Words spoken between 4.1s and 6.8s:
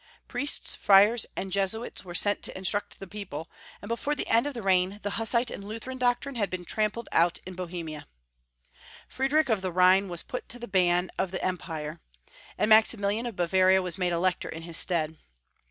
the end of the reign the Hussite and Lutheran doctrine had been